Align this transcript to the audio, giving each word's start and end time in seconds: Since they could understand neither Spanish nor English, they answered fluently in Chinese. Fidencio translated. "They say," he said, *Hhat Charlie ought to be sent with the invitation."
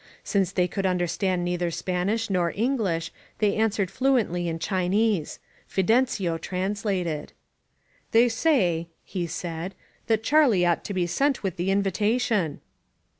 Since 0.23 0.51
they 0.53 0.67
could 0.67 0.87
understand 0.87 1.45
neither 1.45 1.69
Spanish 1.69 2.27
nor 2.31 2.51
English, 2.55 3.11
they 3.37 3.55
answered 3.55 3.91
fluently 3.91 4.47
in 4.47 4.57
Chinese. 4.57 5.37
Fidencio 5.69 6.39
translated. 6.41 7.33
"They 8.09 8.27
say," 8.27 8.87
he 9.03 9.27
said, 9.27 9.75
*Hhat 10.09 10.23
Charlie 10.23 10.65
ought 10.65 10.83
to 10.85 10.95
be 10.95 11.05
sent 11.05 11.43
with 11.43 11.55
the 11.55 11.69
invitation." 11.69 12.61